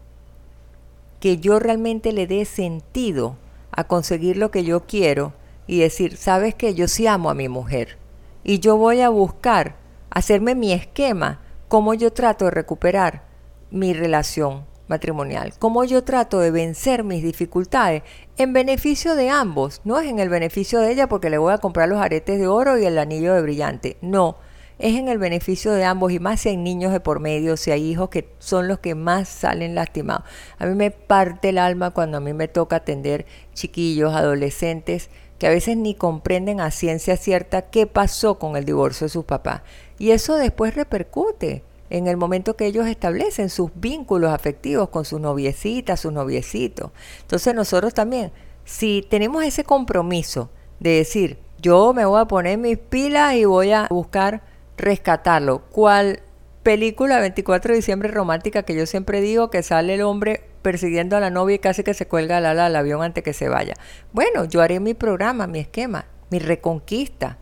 Que 1.20 1.38
yo 1.38 1.60
realmente 1.60 2.12
le 2.12 2.28
dé 2.28 2.46
sentido 2.46 3.36
a 3.72 3.86
conseguir 3.86 4.38
lo 4.38 4.52
que 4.52 4.64
yo 4.64 4.86
quiero 4.86 5.34
y 5.66 5.80
decir, 5.80 6.18
sabes 6.18 6.56
que 6.56 6.74
yo 6.74 6.88
sí 6.88 7.08
amo 7.08 7.30
a 7.30 7.36
mi 7.36 7.50
mujer 7.50 7.98
y 8.44 8.60
yo 8.60 8.78
voy 8.78 9.02
a 9.02 9.10
buscar 9.10 9.76
hacerme 10.10 10.56
mi 10.56 10.72
esquema, 10.72 11.42
cómo 11.68 11.94
yo 11.94 12.14
trato 12.14 12.46
de 12.46 12.52
recuperar 12.52 13.24
mi 13.72 13.94
relación 13.94 14.64
matrimonial, 14.88 15.54
cómo 15.60 15.84
yo 15.84 16.04
trato 16.06 16.40
de 16.40 16.52
vencer 16.52 17.04
mis 17.04 17.22
dificultades 17.22 18.04
en 18.38 18.54
beneficio 18.54 19.16
de 19.16 19.30
ambos, 19.30 19.82
no 19.84 20.00
es 20.00 20.08
en 20.08 20.20
el 20.20 20.30
beneficio 20.30 20.80
de 20.80 20.94
ella 20.94 21.10
porque 21.10 21.30
le 21.30 21.38
voy 21.38 21.54
a 21.54 21.58
comprar 21.58 21.90
los 21.90 22.00
aretes 22.00 22.40
de 22.40 22.48
oro 22.48 22.78
y 22.78 22.86
el 22.86 22.98
anillo 22.98 23.34
de 23.34 23.42
brillante, 23.42 23.98
no, 24.02 24.38
es 24.80 24.96
en 24.96 25.08
el 25.08 25.18
beneficio 25.18 25.72
de 25.72 25.86
ambos 25.86 26.12
y 26.12 26.20
más 26.20 26.42
si 26.42 26.50
hay 26.50 26.58
niños 26.58 26.92
de 26.92 27.00
por 27.00 27.20
medio, 27.20 27.58
si 27.58 27.72
hay 27.72 27.90
hijos 27.90 28.10
que 28.10 28.30
son 28.40 28.68
los 28.68 28.80
que 28.80 28.96
más 28.96 29.28
salen 29.28 29.76
lastimados. 29.76 30.24
A 30.60 30.66
mí 30.66 30.76
me 30.76 30.92
parte 30.92 31.50
el 31.50 31.58
alma 31.58 31.92
cuando 31.92 32.18
a 32.18 32.22
mí 32.22 32.34
me 32.34 32.48
toca 32.48 32.78
atender 32.78 33.26
chiquillos, 33.54 34.14
adolescentes, 34.14 35.10
que 35.40 35.48
a 35.48 35.52
veces 35.52 35.78
ni 35.78 35.96
comprenden 35.96 36.62
a 36.62 36.72
ciencia 36.72 37.18
cierta 37.18 37.64
qué 37.64 37.88
pasó 37.88 38.40
con 38.40 38.56
el 38.56 38.66
divorcio 38.66 39.06
de 39.06 39.10
sus 39.10 39.26
papás. 39.26 39.62
Y 40.00 40.12
eso 40.12 40.36
después 40.36 40.76
repercute 40.76 41.64
en 41.90 42.08
el 42.08 42.18
momento 42.18 42.56
que 42.56 42.66
ellos 42.66 42.88
establecen 42.88 43.50
sus 43.50 43.72
vínculos 43.76 44.32
afectivos 44.32 44.90
con 44.90 45.06
sus 45.06 45.22
noviecitas, 45.22 46.00
sus 46.00 46.12
noviecitos. 46.12 46.92
Entonces 47.22 47.56
nosotros 47.56 47.94
también, 47.94 48.32
si 48.66 49.06
tenemos 49.10 49.44
ese 49.44 49.64
compromiso 49.64 50.50
de 50.80 50.92
decir, 50.92 51.40
yo 51.60 51.94
me 51.94 52.06
voy 52.06 52.22
a 52.22 52.26
poner 52.26 52.58
mis 52.58 52.78
pilas 52.78 53.36
y 53.36 53.46
voy 53.46 53.72
a 53.72 53.88
buscar 53.90 54.44
rescatarlo, 54.78 55.64
¿cuál 55.70 56.22
película 56.68 57.22
24 57.22 57.72
de 57.72 57.78
diciembre 57.78 58.10
romántica 58.10 58.64
que 58.64 58.76
yo 58.76 58.86
siempre 58.86 59.22
digo 59.22 59.50
que 59.50 59.64
sale 59.64 59.94
el 59.94 60.02
hombre 60.02 60.44
persiguiendo 60.62 61.16
a 61.16 61.22
la 61.22 61.30
novia 61.30 61.56
y 61.56 61.60
casi 61.60 61.82
que 61.82 61.94
se 61.94 62.10
cuelga 62.10 62.36
al 62.36 62.46
ala 62.46 62.66
del 62.66 62.76
avión 62.76 63.02
antes 63.02 63.24
que 63.24 63.32
se 63.32 63.48
vaya. 63.48 63.74
Bueno, 64.12 64.44
yo 64.44 64.62
haré 64.62 64.82
mi 64.82 64.94
programa, 64.94 65.48
mi 65.48 65.60
esquema, 65.60 66.08
mi 66.30 66.40
reconquista. 66.40 67.38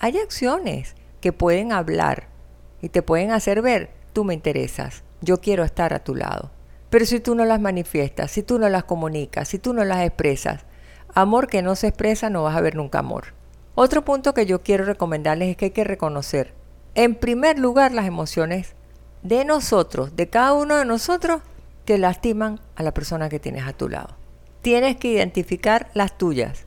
Hay 0.00 0.18
acciones 0.18 0.96
que 1.20 1.32
pueden 1.32 1.70
hablar 1.70 2.26
y 2.82 2.88
te 2.88 3.00
pueden 3.00 3.30
hacer 3.30 3.62
ver, 3.62 3.90
tú 4.12 4.24
me 4.24 4.34
interesas, 4.34 5.04
yo 5.20 5.40
quiero 5.40 5.62
estar 5.62 5.94
a 5.94 6.02
tu 6.02 6.16
lado. 6.16 6.50
Pero 6.90 7.06
si 7.06 7.20
tú 7.20 7.36
no 7.36 7.44
las 7.44 7.60
manifiestas, 7.60 8.32
si 8.32 8.42
tú 8.42 8.58
no 8.58 8.68
las 8.68 8.82
comunicas, 8.82 9.46
si 9.46 9.60
tú 9.60 9.72
no 9.72 9.84
las 9.84 10.04
expresas, 10.04 10.64
amor 11.14 11.46
que 11.46 11.62
no 11.62 11.76
se 11.76 11.86
expresa 11.86 12.28
no 12.28 12.42
vas 12.42 12.56
a 12.56 12.60
ver 12.60 12.74
nunca 12.74 12.98
amor. 12.98 13.34
Otro 13.76 14.04
punto 14.04 14.34
que 14.34 14.46
yo 14.46 14.62
quiero 14.62 14.84
recomendarles 14.84 15.50
es 15.50 15.56
que 15.56 15.66
hay 15.66 15.70
que 15.70 15.84
reconocer, 15.84 16.54
en 16.98 17.14
primer 17.14 17.60
lugar, 17.60 17.92
las 17.92 18.06
emociones 18.06 18.74
de 19.22 19.44
nosotros, 19.44 20.16
de 20.16 20.28
cada 20.28 20.52
uno 20.54 20.76
de 20.76 20.84
nosotros, 20.84 21.42
que 21.84 21.96
lastiman 21.96 22.58
a 22.74 22.82
la 22.82 22.92
persona 22.92 23.28
que 23.28 23.38
tienes 23.38 23.64
a 23.68 23.72
tu 23.72 23.88
lado. 23.88 24.16
Tienes 24.62 24.96
que 24.96 25.06
identificar 25.06 25.92
las 25.94 26.18
tuyas, 26.18 26.64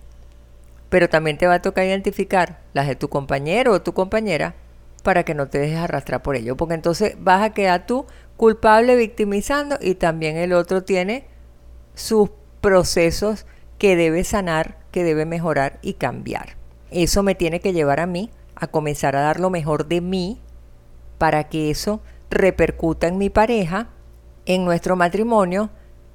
pero 0.87 1.09
también 1.09 1.37
te 1.37 1.47
va 1.47 1.55
a 1.55 1.61
tocar 1.61 1.83
identificar 1.83 2.61
las 2.71 2.87
de 2.87 2.95
tu 2.95 3.09
compañero 3.09 3.73
o 3.73 3.81
tu 3.81 3.93
compañera 3.93 4.55
para 5.03 5.25
que 5.25 5.33
no 5.33 5.49
te 5.49 5.59
dejes 5.59 5.79
arrastrar 5.79 6.23
por 6.23 6.37
ello, 6.37 6.55
porque 6.55 6.75
entonces 6.75 7.17
vas 7.19 7.43
a 7.43 7.53
quedar 7.53 7.85
tú 7.85 8.05
culpable 8.37 8.95
victimizando 8.95 9.79
y 9.81 9.95
también 9.95 10.37
el 10.37 10.53
otro 10.53 10.85
tiene 10.85 11.25
sus 11.93 12.29
procesos 12.61 13.45
que 13.77 13.97
debe 13.97 14.23
sanar, 14.23 14.77
que 14.91 15.03
debe 15.03 15.25
mejorar 15.25 15.79
y 15.81 15.95
cambiar. 15.95 16.55
Eso 16.89 17.21
me 17.21 17.35
tiene 17.35 17.59
que 17.59 17.73
llevar 17.73 17.99
a 17.99 18.05
mí 18.05 18.31
a 18.61 18.67
comenzar 18.67 19.17
a 19.17 19.21
dar 19.21 19.41
lo 19.41 19.49
mejor 19.49 19.87
de 19.87 19.99
mí 19.99 20.39
para 21.17 21.49
que 21.49 21.69
eso 21.69 21.99
repercuta 22.29 23.07
en 23.07 23.17
mi 23.17 23.29
pareja, 23.29 23.89
en 24.45 24.63
nuestro 24.63 24.95
matrimonio 24.95 25.69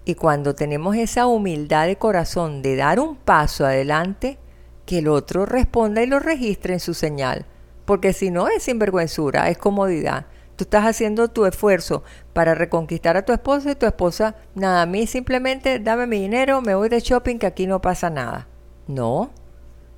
y 0.06 0.14
cuando 0.14 0.54
tenemos 0.54 0.96
esa 0.96 1.26
humildad 1.26 1.86
de 1.86 1.96
corazón 1.96 2.62
de 2.62 2.76
dar 2.76 3.00
un 3.00 3.16
paso 3.16 3.66
adelante, 3.66 4.38
que 4.86 5.00
el 5.00 5.08
otro 5.08 5.44
responda 5.44 6.02
y 6.02 6.06
lo 6.06 6.20
registre 6.20 6.72
en 6.72 6.80
su 6.80 6.94
señal 6.94 7.44
porque 7.86 8.12
si 8.12 8.30
no 8.30 8.48
es 8.48 8.64
sinvergüenzura, 8.64 9.48
es 9.48 9.56
comodidad. 9.56 10.26
Tú 10.56 10.64
estás 10.64 10.84
haciendo 10.84 11.28
tu 11.28 11.46
esfuerzo 11.46 12.02
para 12.32 12.54
reconquistar 12.54 13.16
a 13.16 13.24
tu 13.24 13.32
esposa 13.32 13.70
y 13.70 13.74
tu 13.74 13.86
esposa, 13.86 14.34
nada, 14.54 14.82
a 14.82 14.86
mí 14.86 15.06
simplemente 15.06 15.78
dame 15.78 16.06
mi 16.06 16.20
dinero, 16.20 16.60
me 16.60 16.74
voy 16.74 16.88
de 16.88 17.00
shopping, 17.00 17.38
que 17.38 17.46
aquí 17.46 17.66
no 17.66 17.80
pasa 17.80 18.10
nada. 18.10 18.48
No. 18.88 19.30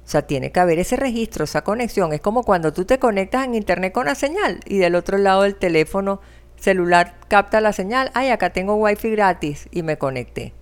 O 0.08 0.10
sea, 0.10 0.22
tiene 0.22 0.50
que 0.52 0.60
haber 0.60 0.78
ese 0.78 0.96
registro, 0.96 1.44
esa 1.44 1.64
conexión. 1.64 2.14
Es 2.14 2.22
como 2.22 2.42
cuando 2.42 2.72
tú 2.72 2.86
te 2.86 2.98
conectas 2.98 3.44
en 3.44 3.54
internet 3.54 3.92
con 3.92 4.06
la 4.06 4.14
señal 4.14 4.60
y 4.64 4.78
del 4.78 4.94
otro 4.94 5.18
lado 5.18 5.42
del 5.42 5.54
teléfono 5.54 6.22
celular 6.56 7.16
capta 7.28 7.60
la 7.60 7.74
señal. 7.74 8.10
Ay, 8.14 8.30
acá 8.30 8.48
tengo 8.48 8.76
wifi 8.76 9.10
gratis 9.10 9.68
y 9.70 9.82
me 9.82 9.98
conecté. 9.98 10.54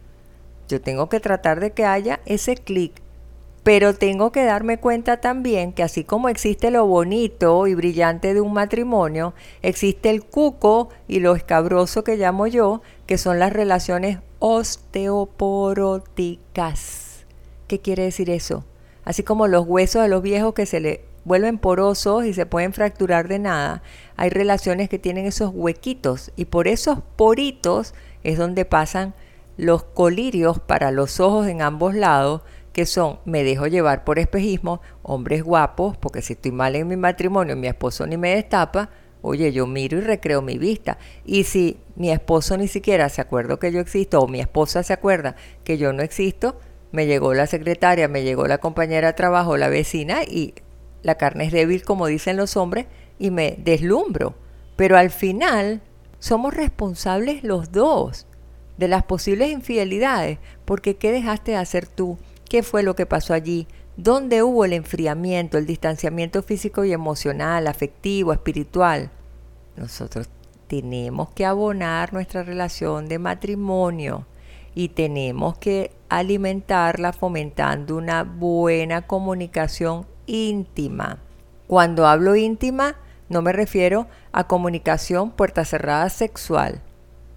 Yo 0.66 0.80
tengo 0.80 1.08
que 1.08 1.20
tratar 1.20 1.60
de 1.60 1.70
que 1.70 1.84
haya 1.84 2.18
ese 2.26 2.56
clic 2.56 3.00
pero 3.62 3.94
tengo 3.94 4.32
que 4.32 4.44
darme 4.44 4.78
cuenta 4.78 5.20
también 5.20 5.72
que 5.72 5.84
así 5.84 6.02
como 6.02 6.28
existe 6.28 6.72
lo 6.72 6.84
bonito 6.86 7.68
y 7.68 7.74
brillante 7.74 8.32
de 8.32 8.40
un 8.40 8.52
matrimonio, 8.52 9.34
existe 9.60 10.08
el 10.10 10.24
cuco 10.24 10.90
y 11.08 11.18
lo 11.18 11.34
escabroso 11.34 12.04
que 12.04 12.16
llamo 12.16 12.46
yo, 12.46 12.80
que 13.06 13.18
son 13.18 13.40
las 13.40 13.52
relaciones 13.52 14.20
osteoporóticas. 14.38 17.26
¿Qué 17.66 17.80
quiere 17.80 18.04
decir 18.04 18.30
eso? 18.30 18.64
Así 19.06 19.22
como 19.22 19.46
los 19.46 19.64
huesos 19.66 20.02
de 20.02 20.08
los 20.08 20.20
viejos 20.20 20.52
que 20.52 20.66
se 20.66 20.80
le 20.80 21.04
vuelven 21.24 21.58
porosos 21.58 22.24
y 22.24 22.34
se 22.34 22.44
pueden 22.44 22.72
fracturar 22.72 23.28
de 23.28 23.38
nada, 23.38 23.82
hay 24.16 24.30
relaciones 24.30 24.88
que 24.88 24.98
tienen 24.98 25.26
esos 25.26 25.52
huequitos 25.54 26.32
y 26.34 26.46
por 26.46 26.66
esos 26.66 26.98
poritos 27.14 27.94
es 28.24 28.36
donde 28.36 28.64
pasan 28.64 29.14
los 29.56 29.84
colirios 29.84 30.58
para 30.58 30.90
los 30.90 31.20
ojos 31.20 31.46
en 31.46 31.62
ambos 31.62 31.94
lados, 31.94 32.42
que 32.72 32.84
son 32.84 33.20
me 33.24 33.44
dejo 33.44 33.68
llevar 33.68 34.02
por 34.02 34.18
espejismo, 34.18 34.80
hombres 35.04 35.44
guapos, 35.44 35.96
porque 35.96 36.20
si 36.20 36.32
estoy 36.32 36.50
mal 36.50 36.74
en 36.74 36.88
mi 36.88 36.96
matrimonio, 36.96 37.54
mi 37.54 37.68
esposo 37.68 38.08
ni 38.08 38.16
me 38.16 38.34
destapa, 38.34 38.90
oye, 39.22 39.52
yo 39.52 39.68
miro 39.68 39.98
y 39.98 40.00
recreo 40.00 40.42
mi 40.42 40.58
vista. 40.58 40.98
Y 41.24 41.44
si 41.44 41.78
mi 41.94 42.10
esposo 42.10 42.56
ni 42.56 42.66
siquiera 42.66 43.08
se 43.08 43.20
acuerda 43.20 43.56
que 43.56 43.70
yo 43.70 43.78
existo, 43.78 44.18
o 44.18 44.26
mi 44.26 44.40
esposa 44.40 44.82
se 44.82 44.92
acuerda 44.92 45.36
que 45.62 45.78
yo 45.78 45.92
no 45.92 46.02
existo, 46.02 46.58
me 46.92 47.06
llegó 47.06 47.34
la 47.34 47.46
secretaria, 47.46 48.08
me 48.08 48.22
llegó 48.22 48.46
la 48.46 48.58
compañera 48.58 49.08
de 49.08 49.12
trabajo, 49.14 49.56
la 49.56 49.68
vecina, 49.68 50.22
y 50.22 50.54
la 51.02 51.16
carne 51.16 51.44
es 51.46 51.52
débil, 51.52 51.84
como 51.84 52.06
dicen 52.06 52.36
los 52.36 52.56
hombres, 52.56 52.86
y 53.18 53.30
me 53.30 53.56
deslumbro. 53.58 54.34
Pero 54.76 54.96
al 54.96 55.10
final 55.10 55.82
somos 56.18 56.54
responsables 56.54 57.44
los 57.44 57.72
dos 57.72 58.26
de 58.76 58.88
las 58.88 59.04
posibles 59.04 59.50
infidelidades, 59.50 60.38
porque 60.64 60.96
¿qué 60.96 61.12
dejaste 61.12 61.52
de 61.52 61.56
hacer 61.58 61.86
tú? 61.86 62.18
¿Qué 62.48 62.62
fue 62.62 62.82
lo 62.82 62.94
que 62.94 63.06
pasó 63.06 63.34
allí? 63.34 63.66
¿Dónde 63.96 64.42
hubo 64.42 64.64
el 64.64 64.74
enfriamiento, 64.74 65.56
el 65.56 65.66
distanciamiento 65.66 66.42
físico 66.42 66.84
y 66.84 66.92
emocional, 66.92 67.66
afectivo, 67.66 68.32
espiritual? 68.32 69.10
Nosotros 69.76 70.28
tenemos 70.66 71.30
que 71.30 71.46
abonar 71.46 72.12
nuestra 72.12 72.42
relación 72.42 73.08
de 73.08 73.18
matrimonio 73.18 74.26
y 74.76 74.90
tenemos 74.90 75.56
que 75.56 75.90
alimentarla 76.10 77.14
fomentando 77.14 77.96
una 77.96 78.24
buena 78.24 79.06
comunicación 79.06 80.06
íntima. 80.26 81.18
Cuando 81.66 82.06
hablo 82.06 82.36
íntima, 82.36 82.96
no 83.30 83.40
me 83.40 83.54
refiero 83.54 84.06
a 84.32 84.46
comunicación 84.46 85.30
puerta 85.30 85.64
cerrada 85.64 86.10
sexual. 86.10 86.82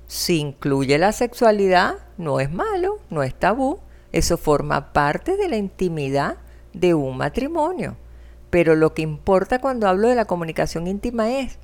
Si 0.06 0.38
incluye 0.38 0.98
la 0.98 1.14
sexualidad, 1.14 2.00
no 2.18 2.42
es 2.42 2.52
malo, 2.52 3.00
no 3.10 3.24
es 3.24 3.34
tabú, 3.34 3.80
eso 4.12 4.38
forma 4.38 4.92
parte 4.92 5.38
de 5.38 5.48
la 5.48 5.56
intimidad 5.56 6.40
de 6.74 6.94
un 6.94 7.16
matrimonio. 7.16 7.96
Pero 8.50 8.76
lo 8.76 8.94
que 8.94 9.02
importa 9.02 9.62
cuando 9.62 9.88
hablo 9.88 10.10
de 10.10 10.16
la 10.16 10.26
comunicación 10.26 10.88
íntima 10.88 11.30
es 11.30 11.58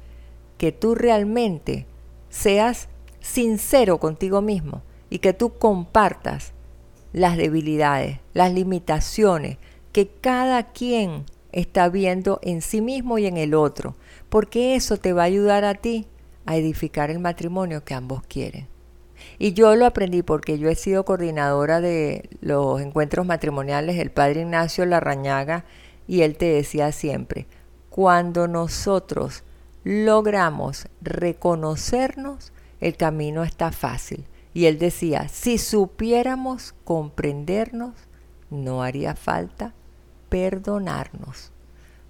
que 0.58 0.72
tú 0.72 0.96
realmente 0.96 1.86
seas 2.30 2.88
sincero 3.20 4.00
contigo 4.00 4.42
mismo 4.42 4.82
y 5.16 5.20
que 5.20 5.32
tú 5.32 5.54
compartas 5.54 6.52
las 7.14 7.38
debilidades, 7.38 8.20
las 8.34 8.52
limitaciones 8.52 9.58
que 9.94 10.10
cada 10.10 10.74
quien 10.74 11.24
está 11.54 11.88
viendo 11.88 12.42
en 12.44 12.62
sí 12.62 12.82
mismo 12.82 13.18
y 13.18 13.26
en 13.26 13.38
el 13.38 13.54
otro, 13.54 13.96
porque 14.28 14.76
eso 14.76 14.98
te 14.98 15.14
va 15.14 15.22
a 15.22 15.28
ayudar 15.28 15.64
a 15.64 15.76
ti 15.76 16.06
a 16.46 16.58
edificar 16.58 17.12
el 17.12 17.20
matrimonio 17.20 17.86
que 17.86 17.94
ambos 17.94 18.24
quieren. 18.28 18.68
Y 19.40 19.54
yo 19.54 19.74
lo 19.78 19.86
aprendí 19.86 20.22
porque 20.22 20.60
yo 20.60 20.68
he 20.68 20.76
sido 20.76 21.06
coordinadora 21.06 21.80
de 21.80 22.28
los 22.42 22.82
encuentros 22.82 23.26
matrimoniales 23.26 23.96
del 23.96 24.12
padre 24.12 24.42
Ignacio 24.42 24.86
Larrañaga 24.86 25.64
y 26.10 26.24
él 26.24 26.36
te 26.36 26.48
decía 26.48 26.92
siempre, 26.92 27.48
cuando 27.90 28.50
nosotros 28.50 29.46
logramos 29.86 30.90
reconocernos, 31.00 32.52
el 32.82 32.98
camino 32.98 33.46
está 33.46 33.72
fácil. 33.72 34.26
Y 34.56 34.68
él 34.68 34.80
decía, 34.80 35.28
si 35.28 35.58
supiéramos 35.58 36.74
comprendernos, 36.86 37.94
no 38.50 38.84
haría 38.84 39.14
falta 39.14 39.74
perdonarnos. 40.30 41.52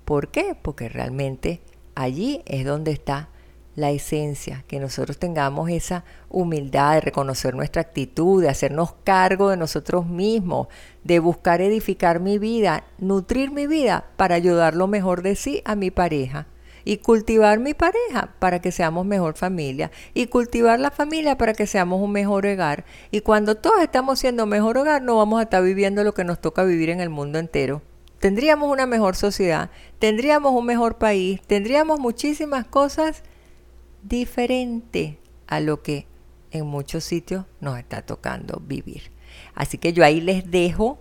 ¿Por 0.06 0.30
qué? 0.30 0.56
Porque 0.62 0.88
realmente 0.88 1.62
allí 1.96 2.44
es 2.46 2.64
donde 2.64 2.92
está 2.92 3.30
la 3.74 3.90
esencia, 3.90 4.64
que 4.68 4.80
nosotros 4.80 5.18
tengamos 5.18 5.72
esa 5.72 6.06
humildad 6.30 6.94
de 6.94 7.02
reconocer 7.02 7.56
nuestra 7.56 7.82
actitud, 7.82 8.44
de 8.44 8.50
hacernos 8.50 8.94
cargo 9.04 9.50
de 9.50 9.58
nosotros 9.58 10.06
mismos, 10.06 10.68
de 11.04 11.18
buscar 11.18 11.62
edificar 11.62 12.20
mi 12.20 12.38
vida, 12.38 12.84
nutrir 13.00 13.50
mi 13.50 13.66
vida 13.66 14.06
para 14.18 14.36
ayudar 14.36 14.76
lo 14.76 14.86
mejor 14.86 15.24
de 15.24 15.36
sí 15.36 15.64
a 15.66 15.76
mi 15.76 15.90
pareja 15.90 16.46
y 16.86 16.98
cultivar 16.98 17.60
mi 17.60 17.74
pareja 17.74 18.36
para 18.40 18.62
que 18.62 18.72
seamos 18.72 19.06
mejor 19.06 19.36
familia 19.36 19.92
y 20.14 20.28
cultivar 20.28 20.80
la 20.80 20.92
familia 20.92 21.38
para 21.38 21.54
que 21.54 21.68
seamos 21.68 22.00
un 22.02 22.12
mejor 22.12 22.46
hogar. 22.46 22.86
Y 23.12 23.22
cuando 23.22 23.56
todos 23.56 23.82
estamos 23.82 24.20
siendo 24.20 24.46
mejor 24.46 24.78
hogar, 24.78 25.02
no 25.02 25.18
vamos 25.18 25.40
a 25.40 25.44
estar 25.44 25.64
viviendo 25.64 26.04
lo 26.04 26.14
que 26.14 26.24
nos 26.24 26.40
toca 26.40 26.64
vivir 26.64 26.92
en 26.92 27.02
el 27.02 27.10
mundo 27.10 27.40
entero. 27.40 27.82
Tendríamos 28.20 28.72
una 28.72 28.86
mejor 28.86 29.16
sociedad, 29.16 29.72
tendríamos 30.00 30.54
un 30.54 30.66
mejor 30.66 30.98
país, 30.98 31.42
tendríamos 31.46 32.00
muchísimas 32.00 32.66
cosas 32.66 33.24
diferentes 34.04 35.16
a 35.48 35.60
lo 35.60 35.82
que 35.82 36.08
en 36.52 36.66
muchos 36.68 37.04
sitios 37.04 37.46
nos 37.60 37.78
está 37.78 38.04
tocando 38.04 38.62
vivir. 38.66 39.12
Así 39.56 39.78
que 39.78 39.92
yo 39.92 40.06
ahí 40.06 40.22
les 40.22 40.50
dejo 40.50 41.00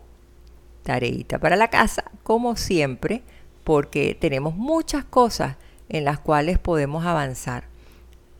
tareita 0.82 1.38
para 1.38 1.56
la 1.56 1.68
casa, 1.68 2.04
como 2.22 2.56
siempre, 2.56 3.22
porque 3.62 4.16
tenemos 4.18 4.54
muchas 4.54 5.04
cosas 5.04 5.56
en 5.88 6.04
las 6.04 6.18
cuales 6.18 6.58
podemos 6.58 7.04
avanzar. 7.04 7.64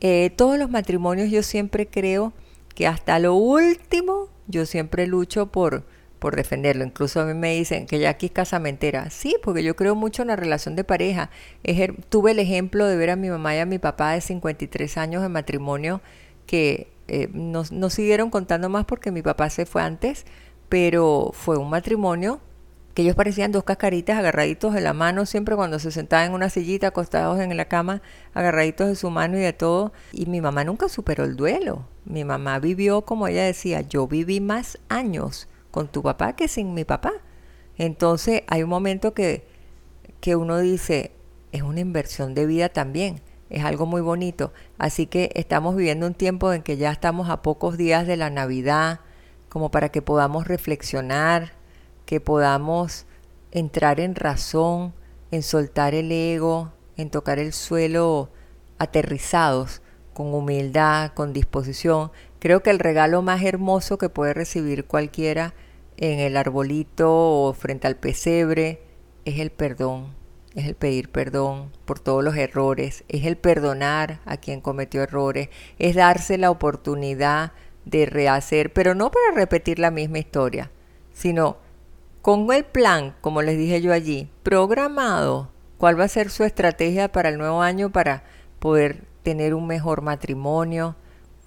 Eh, 0.01 0.31
todos 0.37 0.59
los 0.59 0.71
matrimonios 0.71 1.31
yo 1.31 1.43
siempre 1.43 1.87
creo 1.87 2.33
que 2.75 2.87
hasta 2.87 3.19
lo 3.19 3.35
último 3.35 4.29
yo 4.47 4.67
siempre 4.67 5.07
lucho 5.07 5.47
por, 5.47 5.85
por 6.19 6.37
defenderlo. 6.37 6.85
Incluso 6.85 7.21
a 7.21 7.25
mí 7.25 7.35
me 7.35 7.55
dicen 7.55 7.87
que 7.87 7.99
ya 7.99 8.11
aquí 8.11 8.27
es 8.27 8.33
casamentera. 8.33 9.11
Sí, 9.11 9.37
porque 9.43 9.63
yo 9.63 9.77
creo 9.77 9.95
mucho 9.95 10.23
en 10.23 10.29
la 10.29 10.37
relación 10.37 10.77
de 10.77 10.85
pareja. 10.85 11.31
tuve 12.09 12.33
el 12.33 12.39
ejemplo 12.39 12.87
de 12.87 12.97
ver 12.97 13.11
a 13.11 13.17
mi 13.17 13.31
mamá 13.31 13.55
y 13.55 13.59
a 13.61 13.67
mi 13.67 13.79
papá 13.79 14.13
de 14.13 14.21
53 14.21 14.99
años 14.99 15.23
de 15.23 15.29
matrimonio 15.29 16.01
que 16.47 16.89
eh, 17.09 17.29
no, 17.33 17.65
no 17.71 17.91
siguieron 17.91 18.31
contando 18.31 18.69
más 18.69 18.85
porque 18.85 19.11
mi 19.11 19.23
papá 19.23 19.51
se 19.51 19.67
fue 19.67 19.83
antes, 19.83 20.25
pero 20.69 21.31
fue 21.33 21.57
un 21.59 21.71
matrimonio 21.71 22.41
que 22.95 23.03
ellos 23.03 23.17
parecían 23.17 23.51
dos 23.51 23.65
cascaritas 23.65 24.19
agarraditos 24.19 24.73
de 24.73 24.81
la 24.81 24.93
mano, 24.93 25.27
siempre 25.27 25.57
cuando 25.57 25.81
se 25.81 25.91
sentaban 25.91 26.29
en 26.29 26.33
una 26.33 26.49
sillita, 26.49 26.89
acostados 26.89 27.41
en 27.41 27.57
la 27.57 27.65
cama, 27.65 28.03
agarraditos 28.35 28.87
de 28.87 28.95
su 28.95 29.11
mano 29.11 29.37
y 29.37 29.41
de 29.41 29.53
todo. 29.53 29.93
Y 30.13 30.27
mi 30.27 30.41
mamá 30.41 30.63
nunca 30.63 30.89
superó 30.89 31.25
el 31.25 31.35
duelo. 31.35 31.89
Mi 32.05 32.25
mamá 32.25 32.61
vivió, 32.61 33.03
como 33.03 33.27
ella 33.27 33.45
decía, 33.45 33.81
yo 33.81 34.07
viví 34.07 34.41
más 34.41 34.79
años 34.89 35.49
con 35.73 35.89
tu 35.89 36.03
papá 36.03 36.37
que 36.37 36.47
sin 36.47 36.73
mi 36.73 36.85
papá. 36.85 37.13
Entonces 37.79 38.43
hay 38.47 38.63
un 38.63 38.71
momento 38.71 39.13
que, 39.13 39.45
que 40.21 40.37
uno 40.37 40.61
dice, 40.61 41.11
es 41.51 41.63
una 41.63 41.81
inversión 41.81 42.33
de 42.35 42.47
vida 42.47 42.69
también, 42.69 43.21
es 43.51 43.65
algo 43.65 43.87
muy 43.87 44.03
bonito. 44.03 44.53
Así 44.79 45.07
que 45.07 45.33
estamos 45.35 45.75
viviendo 45.75 46.07
un 46.07 46.15
tiempo 46.15 46.53
en 46.53 46.63
que 46.63 46.77
ya 46.77 46.93
estamos 46.93 47.29
a 47.29 47.43
pocos 47.43 47.77
días 47.77 48.07
de 48.07 48.17
la 48.17 48.31
Navidad, 48.31 49.01
como 49.49 49.73
para 49.73 49.89
que 49.89 50.01
podamos 50.01 50.47
reflexionar 50.47 51.64
que 52.07 52.21
podamos 52.21 53.07
entrar 53.51 54.01
en 54.01 54.15
razón, 54.15 54.95
en 55.31 55.43
soltar 55.43 55.95
el 55.95 56.11
ego, 56.13 56.73
en 56.97 57.11
tocar 57.11 57.39
el 57.39 57.53
suelo 57.53 58.31
aterrizados, 58.79 59.81
con 60.13 60.33
humildad, 60.33 61.13
con 61.13 61.33
disposición. 61.33 62.11
Creo 62.39 62.63
que 62.63 62.71
el 62.71 62.79
regalo 62.79 63.21
más 63.23 63.43
hermoso 63.43 63.99
que 63.99 64.09
puede 64.09 64.33
recibir 64.33 64.85
cualquiera 64.87 65.55
en 65.97 66.21
el 66.21 66.37
arbolito 66.37 67.11
o 67.11 67.53
frente 67.53 67.87
al 67.87 67.97
pesebre 67.97 68.81
es 69.25 69.39
el 69.41 69.51
perdón, 69.51 70.15
es 70.55 70.67
el 70.67 70.75
pedir 70.75 71.11
perdón 71.11 71.71
por 71.85 72.01
todos 72.01 72.23
los 72.23 72.37
errores, 72.37 73.05
es 73.09 73.25
el 73.25 73.37
perdonar 73.37 74.21
a 74.25 74.37
quien 74.37 74.61
cometió 74.61 75.03
errores, 75.03 75.49
es 75.79 75.97
darse 75.97 76.39
la 76.39 76.51
oportunidad 76.51 77.53
de 77.85 78.07
rehacer, 78.07 78.73
pero 78.73 78.95
no 78.95 79.11
para 79.11 79.35
repetir 79.35 79.79
la 79.79 79.91
misma 79.91 80.19
historia, 80.19 80.71
sino 81.13 81.59
con 82.25 82.51
el 82.55 82.65
plan, 82.65 83.15
como 83.21 83.43
les 83.43 83.59
dije 83.59 83.83
yo 83.83 83.93
allí, 83.93 84.31
programado, 84.43 85.51
cuál 85.77 86.01
va 86.01 86.05
a 86.05 86.09
ser 86.09 86.31
su 86.31 86.43
estrategia 86.43 87.13
para 87.13 87.29
el 87.29 87.37
nuevo 87.37 87.61
año 87.61 87.93
para 87.93 88.25
poder 88.61 89.05
tener 89.23 89.53
un 89.53 89.67
mejor 89.67 90.01
matrimonio. 90.01 90.97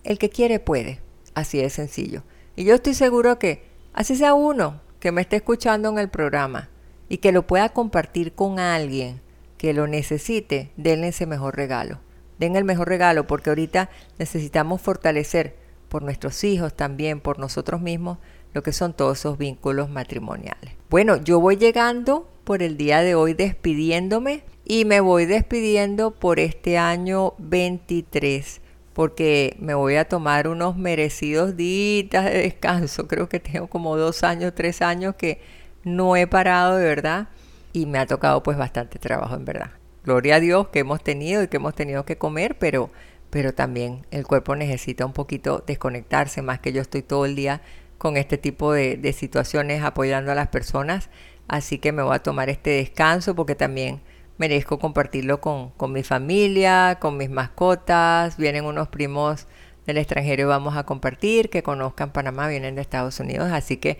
El 0.04 0.20
que 0.20 0.30
quiere 0.30 0.60
puede, 0.60 1.02
así 1.34 1.60
de 1.60 1.72
sencillo. 1.72 2.22
Y 2.56 2.63
yo 2.63 2.76
estoy 2.76 2.94
seguro 2.94 3.40
que, 3.40 3.68
así 3.92 4.16
sea 4.16 4.36
uno 4.36 4.80
que 5.00 5.12
me 5.12 5.22
esté 5.22 5.38
escuchando 5.38 5.90
en 5.90 5.98
el 5.98 6.10
programa 6.10 6.70
y 7.10 7.18
que 7.18 7.32
lo 7.32 7.48
pueda 7.48 7.70
compartir 7.70 8.34
con 8.34 8.60
alguien 8.60 9.20
que 9.58 9.74
lo 9.74 9.88
necesite, 9.88 10.74
denle 10.78 11.08
ese 11.08 11.26
mejor 11.26 11.56
regalo. 11.56 12.02
Den 12.38 12.56
el 12.56 12.66
mejor 12.66 12.88
regalo 12.88 13.26
porque 13.26 13.50
ahorita 13.50 13.90
necesitamos 14.20 14.80
fortalecer 14.80 15.56
por 15.90 16.04
nuestros 16.04 16.44
hijos 16.44 16.76
también, 16.76 17.20
por 17.20 17.40
nosotros 17.40 17.82
mismos, 17.82 18.20
lo 18.54 18.64
que 18.64 18.74
son 18.74 18.94
todos 18.94 19.20
esos 19.20 19.38
vínculos 19.38 19.90
matrimoniales. 19.90 20.74
Bueno, 20.90 21.18
yo 21.18 21.40
voy 21.40 21.58
llegando 21.58 22.28
por 22.44 22.64
el 22.64 22.78
día 22.78 23.02
de 23.02 23.16
hoy 23.16 23.34
despidiéndome 23.34 24.44
y 24.66 24.86
me 24.86 25.00
voy 25.00 25.26
despidiendo 25.26 26.12
por 26.12 26.40
este 26.40 26.78
año 26.78 27.34
23 27.38 28.62
porque 28.98 29.56
me 29.60 29.76
voy 29.76 29.96
a 29.96 30.06
tomar 30.06 30.48
unos 30.48 30.76
merecidos 30.76 31.56
días 31.56 32.26
de 32.26 32.42
descanso. 32.42 33.08
Creo 33.08 33.30
que 33.30 33.40
tengo 33.40 33.68
como 33.68 33.96
dos 33.96 34.24
años, 34.24 34.54
tres 34.56 34.82
años 34.82 35.14
que 35.14 35.40
no 35.84 36.16
he 36.16 36.26
parado 36.26 36.78
de 36.78 36.86
verdad 36.86 37.28
y 37.74 37.86
me 37.86 38.00
ha 38.00 38.08
tocado 38.08 38.42
pues 38.42 38.58
bastante 38.58 38.98
trabajo 38.98 39.36
en 39.36 39.46
verdad. 39.46 39.70
Gloria 40.04 40.38
a 40.38 40.40
Dios 40.40 40.70
que 40.70 40.80
hemos 40.80 41.04
tenido 41.04 41.44
y 41.44 41.48
que 41.48 41.58
hemos 41.58 41.76
tenido 41.76 42.06
que 42.06 42.18
comer, 42.18 42.58
pero, 42.58 42.90
pero 43.30 43.54
también 43.54 44.06
el 44.10 44.26
cuerpo 44.26 44.56
necesita 44.56 45.06
un 45.06 45.14
poquito 45.14 45.64
desconectarse, 45.68 46.42
más 46.42 46.60
que 46.60 46.74
yo 46.74 46.82
estoy 46.82 47.04
todo 47.04 47.26
el 47.26 47.36
día 47.36 47.62
con 47.98 48.18
este 48.18 48.38
tipo 48.38 48.74
de, 48.74 49.14
situaciones 49.14 49.84
apoyando 49.84 50.32
a 50.32 50.36
las 50.36 50.48
personas. 50.50 51.10
Así 51.48 51.80
que 51.80 51.92
me 51.92 52.04
voy 52.04 52.16
a 52.16 52.20
tomar 52.20 52.50
este 52.50 52.72
descanso 52.72 53.36
porque 53.36 53.56
también 53.56 54.02
merezco 54.38 54.80
compartirlo 54.80 55.42
con, 55.42 55.72
con, 55.72 55.94
mi 55.94 56.04
familia, 56.04 56.98
con 57.00 57.18
mis 57.18 57.30
mascotas. 57.30 58.38
Vienen 58.38 58.66
unos 58.66 58.90
primos 58.90 59.48
del 59.86 59.98
extranjero 59.98 60.44
y 60.44 60.46
vamos 60.46 60.76
a 60.76 60.84
compartir, 60.84 61.50
que 61.50 61.64
conozcan 61.64 62.12
Panamá, 62.12 62.48
vienen 62.48 62.76
de 62.76 62.82
Estados 62.82 63.20
Unidos. 63.20 63.52
Así 63.52 63.78
que 63.78 63.98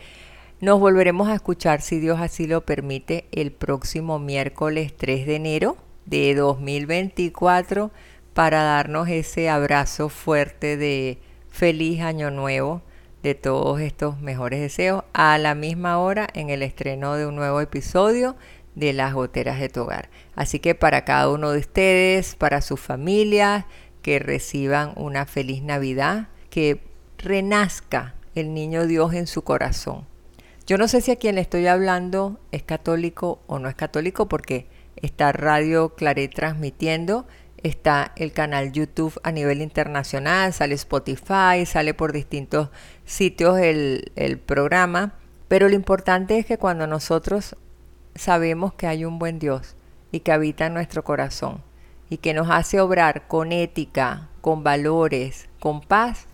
nos 0.60 0.80
volveremos 0.80 1.30
a 1.30 1.36
escuchar, 1.36 1.82
si 1.82 2.00
Dios 2.00 2.20
así 2.20 2.48
lo 2.48 2.66
permite, 2.66 3.26
el 3.32 3.52
próximo 3.52 4.20
miércoles 4.20 4.94
3 4.98 5.26
de 5.26 5.36
enero 5.36 5.78
de 6.06 6.36
2024 6.36 7.92
para 8.34 8.64
darnos 8.64 9.08
ese 9.08 9.50
abrazo 9.50 10.10
fuerte 10.10 10.78
de 10.78 11.20
feliz 11.50 12.02
año 12.02 12.32
nuevo 12.32 12.82
de 13.28 13.36
todos 13.36 13.82
estos 13.82 14.22
mejores 14.22 14.62
deseos 14.62 15.04
a 15.12 15.38
la 15.38 15.54
misma 15.54 16.00
hora 16.00 16.28
en 16.34 16.50
el 16.50 16.63
estreno 16.63 17.16
de 17.16 17.26
un 17.26 17.36
nuevo 17.36 17.60
episodio 17.60 18.38
de 18.76 18.94
Las 18.94 19.13
Goteras 19.13 19.60
de 19.60 19.68
tu 19.68 19.82
Hogar. 19.82 20.10
Así 20.36 20.60
que 20.60 20.76
para 20.76 21.04
cada 21.04 21.30
uno 21.30 21.52
de 21.52 21.60
ustedes, 21.60 22.36
para 22.36 22.62
sus 22.62 22.80
familias, 22.80 23.66
que 24.02 24.20
reciban 24.20 24.94
una 24.96 25.26
feliz 25.26 25.62
Navidad, 25.62 26.30
que 26.50 26.82
renazca 27.18 28.16
el 28.34 28.54
niño 28.54 28.88
Dios 28.88 29.13
en 29.13 29.28
su 29.28 29.42
corazón. 29.42 30.06
Yo 30.66 30.78
no 30.78 30.88
sé 30.88 31.02
si 31.02 31.12
a 31.12 31.18
quien 31.18 31.36
le 31.36 31.42
estoy 31.42 31.68
hablando 31.68 32.40
es 32.54 32.63
católico 32.63 33.42
o 33.48 33.60
no 33.60 33.68
es 33.68 33.76
católico 33.76 34.30
porque 34.30 34.68
está 34.96 35.34
Radio 35.34 35.96
Claret 35.96 36.34
transmitiendo 36.34 37.28
está 37.63 38.12
el 38.15 38.32
canal 38.32 38.72
YouTube 38.72 39.20
a 39.24 39.32
nivel 39.32 39.62
internacional, 39.62 40.54
sale 40.54 40.76
Spotify, 40.76 41.65
sale 41.65 41.93
por 41.93 42.13
distintos 42.13 42.70
sitios 43.06 43.60
el, 43.60 44.12
el, 44.15 44.39
programa, 44.39 45.15
pero 45.48 45.67
lo 45.70 45.76
importante 45.76 46.38
es 46.38 46.46
que 46.46 46.58
cuando 46.58 46.88
nosotros 46.88 47.56
sabemos 48.15 48.74
que 48.74 48.88
hay 48.88 49.06
un 49.06 49.20
buen 49.20 49.39
Dios 49.39 49.76
y 50.12 50.22
que 50.22 50.32
habita 50.32 50.67
en 50.67 50.74
nuestro 50.74 51.04
corazón 51.04 51.63
y 52.10 52.17
que 52.17 52.34
nos 52.34 52.50
hace 52.50 52.80
obrar 52.80 53.28
con 53.28 53.52
ética, 53.52 54.30
con 54.41 54.63
valores, 54.63 55.50
con 55.60 55.82
paz, 55.82 56.28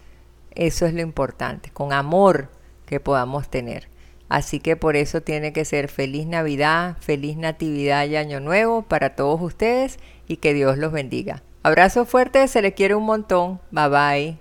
eso 0.51 0.85
es 0.85 0.93
lo 0.93 1.01
importante, 1.01 1.71
con 1.71 1.93
amor 1.93 2.49
que 2.85 2.99
podamos 2.99 3.49
tener. 3.49 3.92
Así 4.33 4.59
que 4.59 4.75
por 4.75 4.95
eso 4.95 5.21
tiene 5.21 5.53
que 5.53 5.63
ser 5.63 5.89
feliz 5.89 6.25
Navidad, 6.25 6.97
feliz 7.01 7.37
Natividad 7.37 8.07
y 8.07 8.15
Año 8.15 8.39
Nuevo 8.39 8.81
para 8.81 9.15
todos 9.15 9.39
ustedes 9.39 9.99
y 10.27 10.37
que 10.37 10.55
Dios 10.55 10.79
los 10.79 10.91
bendiga. 10.91 11.43
Abrazo 11.61 12.03
fuerte, 12.05 12.47
se 12.47 12.63
le 12.63 12.73
quiere 12.73 12.95
un 12.95 13.05
montón. 13.05 13.61
Bye 13.69 13.89
bye. 13.89 14.37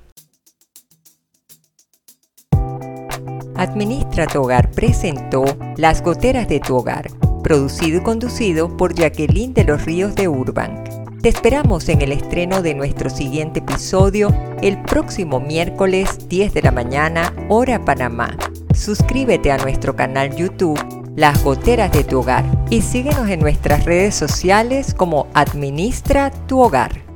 Administra 3.55 4.27
tu 4.27 4.41
hogar 4.41 4.71
presentó 4.71 5.45
Las 5.77 6.01
goteras 6.01 6.49
de 6.49 6.61
tu 6.61 6.75
hogar, 6.75 7.11
producido 7.43 8.01
y 8.01 8.03
conducido 8.03 8.75
por 8.75 8.95
Jacqueline 8.95 9.53
de 9.53 9.65
los 9.65 9.85
Ríos 9.85 10.15
de 10.15 10.27
Urban. 10.27 10.85
Te 11.21 11.29
esperamos 11.29 11.91
en 11.91 12.01
el 12.01 12.13
estreno 12.13 12.63
de 12.63 12.73
nuestro 12.75 13.11
siguiente 13.11 13.59
episodio 13.59 14.35
el 14.63 14.83
próximo 14.85 15.39
miércoles 15.39 16.31
10 16.31 16.55
de 16.55 16.63
la 16.63 16.71
mañana, 16.73 17.35
hora 17.51 17.85
Panamá. 17.85 18.39
Suscríbete 18.83 19.53
a 19.53 19.59
nuestro 19.59 19.95
canal 19.95 20.35
YouTube 20.35 20.77
las 21.15 21.45
goteras 21.45 21.93
de 21.93 22.03
tu 22.03 22.19
hogar. 22.19 22.45
Y 22.69 22.83
síguenos 22.83 23.29
en 23.29 23.39
nuestras 23.39 23.85
redes 23.85 24.17
sociales 24.17 24.93
como 24.93 25.29
Administra 25.35 26.33
tu 26.49 26.61
hogar. 26.61 27.12